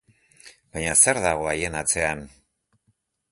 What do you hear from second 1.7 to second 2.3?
atzean?